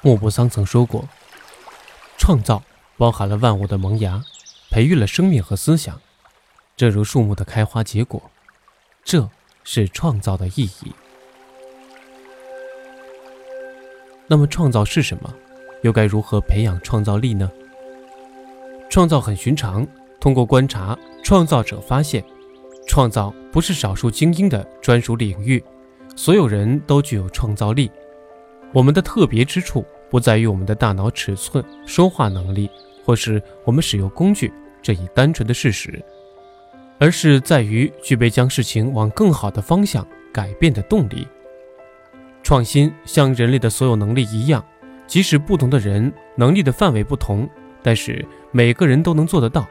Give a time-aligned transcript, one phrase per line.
[0.00, 1.08] 莫泊桑曾说过
[2.16, 2.62] ：“创造
[2.96, 4.22] 包含了万物的萌芽，
[4.70, 6.00] 培育了生命和思想，
[6.76, 8.30] 正如树木的开花结果，
[9.04, 9.28] 这
[9.64, 10.92] 是创造的意义。”
[14.28, 15.34] 那么，创造是什么？
[15.82, 17.50] 又该如何培养创造力呢？
[18.90, 19.86] 创造很寻常，
[20.20, 22.24] 通过观察，创造者发现，
[22.86, 25.62] 创造不是少数精英的专属领域，
[26.14, 27.90] 所有人都具有创造力。
[28.72, 32.70] 我们的特别之处不在于我们的大脑尺寸、说话能力，
[33.04, 36.02] 或是我们使用工具这一单纯的事实，
[36.98, 41.26] 而是在于具备将事情往更好的方向改变的动力。
[42.42, 44.64] 创新像人类的所有能力一样，
[45.06, 47.48] 即使不同的人能力的范围不同，
[47.82, 49.66] 但是每个人都能做得到。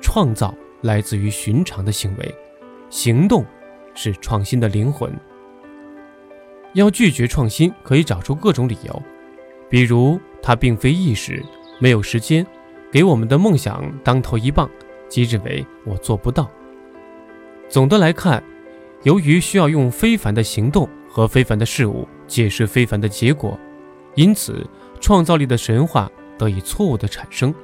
[0.00, 2.34] 创造来自于寻常的行为，
[2.90, 3.44] 行动
[3.94, 5.10] 是创新的灵魂。
[6.76, 9.02] 要拒绝创新，可以找出各种理由，
[9.70, 11.42] 比如它并非意识，
[11.78, 12.46] 没有时间，
[12.92, 14.68] 给我们的梦想当头一棒，
[15.08, 16.50] 即认为我做不到。
[17.66, 18.44] 总的来看，
[19.04, 23.58] 由于需要用非凡的行动和非凡的事物解释非凡的结果，
[24.14, 24.68] 因此
[25.00, 27.54] 创造力的神话得以错误的产生。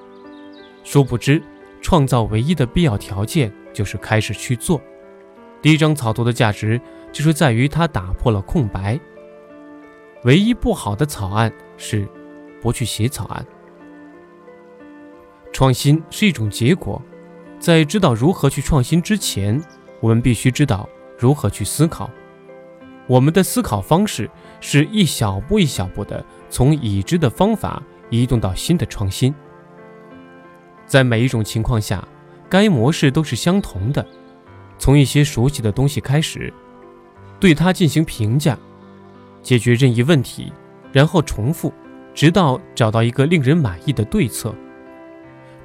[0.85, 1.43] 殊不知，
[1.83, 4.81] 创造唯一的必要条件就是开始去做。
[5.61, 6.81] 第一张草图的价值。
[7.13, 8.99] 就是在于它打破了空白。
[10.25, 12.09] 唯一不好的草案是
[12.61, 13.45] 不去写草案。
[15.53, 17.01] 创新是一种结果，
[17.59, 19.63] 在知道如何去创新之前，
[20.01, 20.89] 我们必须知道
[21.19, 22.09] 如何去思考。
[23.07, 29.35] 我们的思考方式是一小步一小步的从已知的方法移动到新的创新。
[30.87, 32.07] 在每一种情况下，
[32.49, 34.07] 该模式都是相同的，
[34.79, 36.53] 从一些熟悉的东西开始。
[37.43, 38.57] 对他进行评价，
[39.43, 40.53] 解决任意问题，
[40.93, 41.73] 然后重复，
[42.15, 44.55] 直到找到一个令人满意的对策。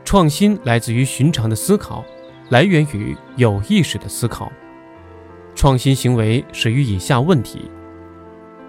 [0.03, 2.03] 创新来自于寻常的思考，
[2.49, 4.51] 来源于有意识的思考。
[5.53, 7.69] 创新行为始于以下问题：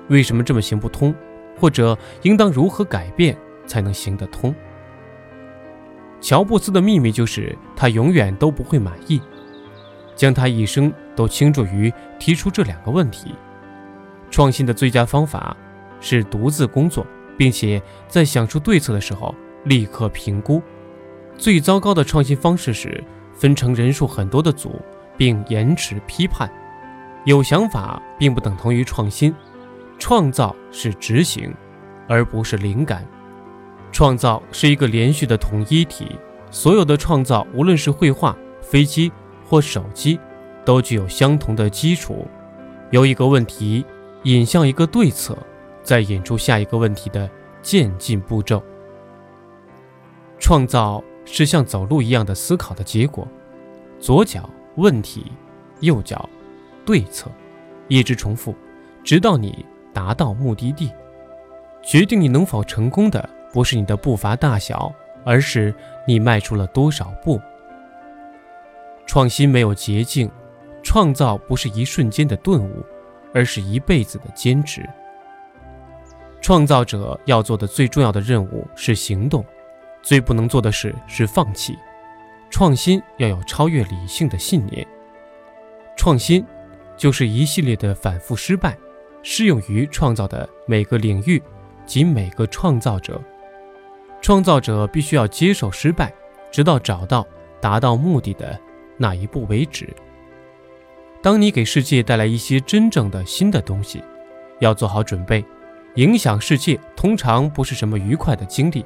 [0.08, 1.14] 为什么这么行不通？
[1.58, 3.34] 或者应当如何改变
[3.66, 4.54] 才能行得通？
[6.20, 9.18] 乔布斯的秘密就是他永远都不会满意。
[10.14, 13.34] 将他一生都倾注于提出这两个问题。
[14.30, 15.56] 创新的最佳方法
[16.00, 17.04] 是独自工作，
[17.36, 19.34] 并且在想出对策的时候
[19.64, 20.62] 立刻评估。
[21.36, 23.02] 最糟糕的创新方式是
[23.34, 24.80] 分成人数很多的组，
[25.16, 26.48] 并延迟批判。
[27.24, 29.34] 有想法并不等同于创新，
[29.98, 31.52] 创造是执行，
[32.06, 33.04] 而不是灵感。
[33.90, 36.16] 创造是一个连续的统一体，
[36.52, 39.10] 所有的创造，无论是绘画、飞机。
[39.50, 40.20] 或手机，
[40.68, 42.26] 都具有相同的基础，
[42.90, 43.82] 由一个问题
[44.24, 45.34] 引向一个对策，
[45.82, 47.26] 再引出下一个问题的
[47.62, 48.62] 渐进步骤。
[50.38, 53.26] 创造是像走路一样的思考的结果，
[53.98, 55.32] 左脚问题，
[55.80, 56.28] 右脚
[56.84, 57.30] 对策，
[57.88, 58.54] 一直重复，
[59.02, 59.64] 直到你
[59.94, 60.92] 达到目的地。
[61.82, 65.74] 决定你能否成功的，不是你的步伐大小，而是
[66.06, 67.40] 你迈出了多少步。
[69.06, 70.30] 创新没有捷径，
[70.83, 72.84] 创造不是一瞬间的顿悟，
[73.34, 74.89] 而是一辈子的坚持。
[76.41, 79.44] 创造者要做的最重要的任务是行动，
[80.03, 81.77] 最不能做的事是放弃。
[82.50, 84.87] 创新要有超越理性的信念。
[85.97, 86.44] 创新
[86.97, 88.78] 就是一系列的反复失败，
[89.22, 91.43] 适用于创造的每个领域
[91.84, 93.21] 及每个创造者。
[94.22, 96.12] 创造者必须要接受失败，
[96.50, 97.27] 直到找到
[97.60, 98.59] 达到目的的。
[98.97, 99.95] 那一步为止？
[101.20, 104.02] 当你给世界带来一些真正的新的东西，
[104.60, 105.44] 要做好准备。
[105.94, 108.84] 影响世界通常不是什么愉快的经历。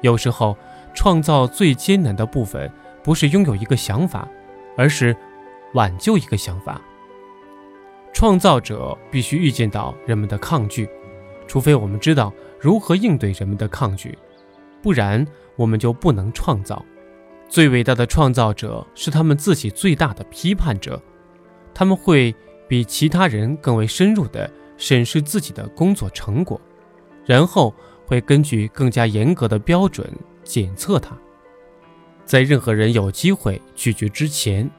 [0.00, 0.56] 有时候，
[0.94, 2.70] 创造最艰难的部分
[3.02, 4.26] 不是拥有一个想法，
[4.76, 5.14] 而是
[5.74, 6.80] 挽救一个想法。
[8.12, 10.88] 创造者必须预见到人们的抗拒，
[11.46, 14.16] 除非我们知道如何应对人们的抗拒，
[14.80, 15.26] 不然
[15.56, 16.82] 我们就不能创造。
[17.48, 21.02] 最伟大的创造者是他们自己最大的批判者，
[21.78, 22.34] 他们会
[22.66, 26.58] 比其他人更为深入地审视自己的工作成果，
[27.26, 27.74] 然后
[28.06, 30.10] 会根据更加严格的标准
[30.42, 31.14] 检测它。
[32.24, 34.70] 在任何人有机会拒绝之前，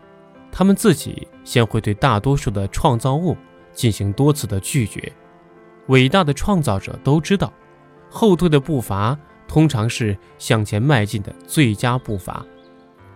[0.52, 3.38] 他们自己先会对大多数的创造物
[3.72, 5.14] 进行多次的拒绝。
[5.90, 7.54] 伟大的创造者都知道，
[8.10, 9.16] 后退的步伐
[9.48, 12.44] 通常是向前迈进的最佳步伐。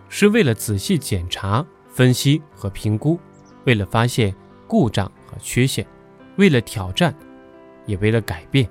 [0.07, 3.19] 是为了仔细检查、分析和评估，
[3.65, 4.33] 为了发现
[4.67, 5.85] 故障和缺陷，
[6.37, 7.13] 为了挑战，
[7.85, 8.67] 也为了改变。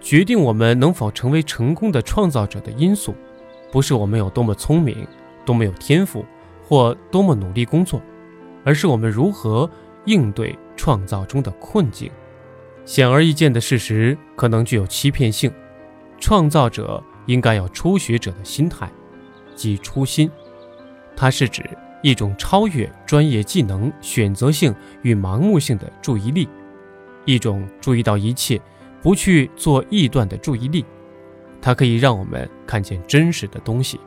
[0.00, 3.14] 决定我们能否成为成功的创造者的因素，
[3.72, 5.06] 不是我们有多么聪明、
[5.44, 6.24] 多么有天赋
[6.62, 8.00] 或多么努力工作，
[8.64, 9.68] 而是我们如何
[10.04, 12.10] 应对创造中的困境。
[12.84, 15.50] 显而易见的事实可能具有欺骗性，
[16.20, 18.88] 创造者应该有初学者的心态，
[19.56, 20.30] 即初心。
[21.16, 21.68] 它是指
[22.06, 24.72] 一种超越专业技能、选择性
[25.02, 26.48] 与盲目性的注意力，
[27.24, 28.60] 一种注意到一切。
[29.02, 30.84] 不去做臆断的注意力，
[31.60, 34.00] 它可以让我们看见真实的东西。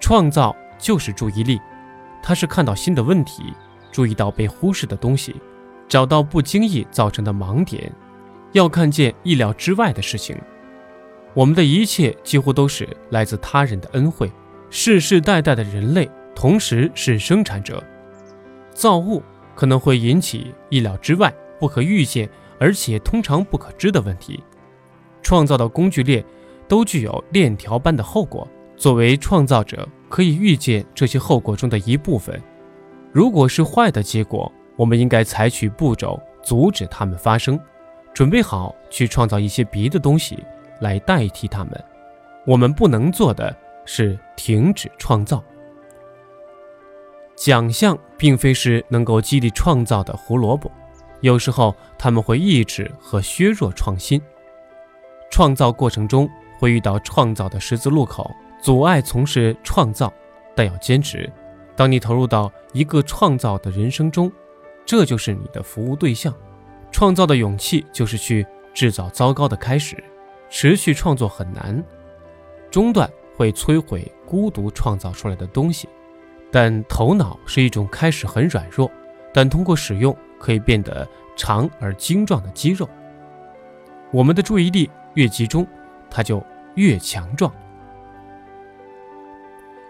[0.00, 1.58] 创造就是注意力，
[2.22, 3.42] 它是看到新的问题，
[3.92, 5.36] 注意到被忽视的东西，
[5.86, 7.92] 找到不经意造成的盲点，
[8.52, 10.34] 要看见意料之外的事情。
[11.34, 14.30] 我们的一切几乎都是来自他人的恩惠，
[14.70, 16.10] 世世代代的人类
[16.40, 17.84] 同时是生产者。
[18.72, 19.22] 造物
[19.54, 22.26] 可能会引起意料之外、不可预见。
[22.58, 24.42] 而且通常不可知的问题，
[25.22, 26.22] 创造的工具链
[26.68, 28.46] 都具有链条般的后果。
[28.76, 32.38] 作为创造者，可以预见这些后果中的一部分。
[33.12, 37.58] 如果是坏的结果，我们应该采取步骤阻止它们发生，
[38.12, 40.38] 准备好去创造一些别的东西
[40.80, 41.84] 来代替它们。
[42.46, 43.56] 我们不能做的
[43.86, 45.42] 是停止创造。
[47.40, 50.70] 奖项并非是能够激励创造的胡萝卜。
[51.22, 54.20] 有时候他们会抑制和削弱创新，
[55.30, 56.28] 创造过程中
[56.58, 60.12] 会遇到创造的十字路口，阻碍从事创造，
[60.54, 61.32] 但要坚持。
[61.74, 64.30] 当你投入到一个创造的人生中，
[64.84, 66.34] 这就是你的服务对象。
[66.92, 69.96] 创造的勇气就是去制造糟糕的开始。
[70.50, 71.82] 持续创作很难，
[72.70, 75.88] 中断会摧毁孤独创造出来的东西。
[76.50, 78.90] 但头脑是一种开始很软弱，
[79.32, 80.16] 但通过使用。
[80.40, 81.06] 可以变得
[81.36, 82.88] 长而精壮的肌肉。
[84.10, 85.66] 我们的注意力越集中，
[86.08, 86.42] 它就
[86.76, 87.52] 越强壮。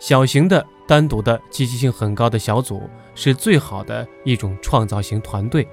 [0.00, 5.64] 小型的、单独的、积极性很高的小组是最好的一种创造型团队。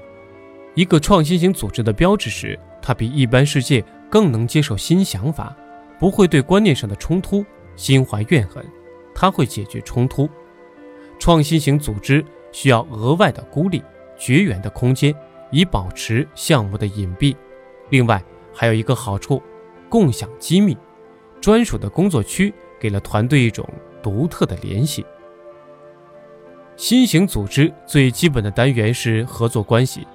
[0.76, 5.58] 一个创新型组织的标志是，它比一般世界更能接受新想法，
[5.98, 7.44] 不会对观念上的冲突
[7.76, 8.64] 心怀怨恨，
[9.16, 10.30] 它会解决冲突。
[11.28, 13.84] 创新型组织需要额外的孤立。
[14.18, 15.14] 绝缘的空间，
[15.52, 17.36] 以保持项目的隐蔽。
[17.90, 19.44] 另外，还有一个好处：
[19.90, 20.78] 共享机密。
[21.42, 23.68] 专属的工作区给了团队一种
[24.02, 25.06] 独特的联系。
[26.78, 30.08] 新型组织最基本的单元是合作关系。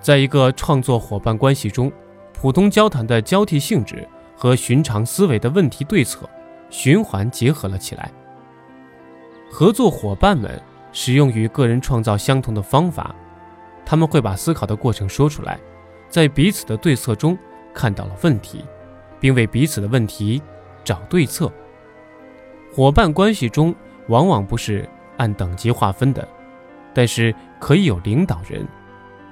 [0.00, 1.92] 在一个创作伙伴关系中，
[2.32, 4.04] 普通交谈的交替性质
[4.34, 6.28] 和寻常思维的问题对策
[6.70, 8.10] 循环结合了起来。
[9.50, 10.62] 合作伙伴们
[10.92, 13.14] 使用与个人创造相同的方法。
[13.84, 15.58] 他们会把思考的过程说出来，
[16.08, 17.36] 在彼此的对策中
[17.74, 18.64] 看到了问题，
[19.18, 20.40] 并为彼此的问题
[20.84, 21.50] 找对策。
[22.72, 23.74] 伙伴关系中
[24.06, 26.26] 往往不是按等级划分的，
[26.94, 28.64] 但是可以有领导人。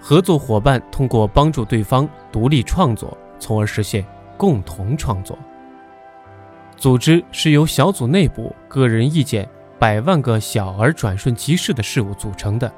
[0.00, 4.04] 合作伙伴通过帮助对方独立创作，从而实现
[4.36, 5.38] 共同创作。
[6.76, 12.72] 组织是由小组内部个人意见、百万个小而转瞬即逝的事物组成的。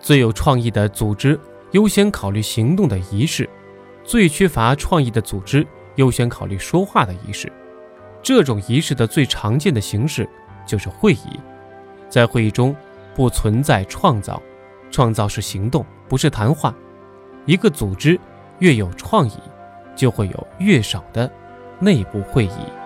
[0.00, 1.38] 最有创意的组织
[1.72, 3.48] 优先考虑行动的仪式，
[4.04, 5.66] 最缺乏创意的组织
[5.96, 7.52] 优先考虑说话的仪式。
[8.22, 10.28] 这种仪式的最常见的形式
[10.66, 11.40] 就是会议。
[12.08, 12.74] 在会议中
[13.14, 14.42] 不存在创造，
[14.90, 16.74] 创造是行动，不是谈话。
[17.44, 18.18] 一个组织
[18.58, 19.38] 越有创意，
[19.94, 21.30] 就会有越少的
[21.78, 22.77] 内部会议。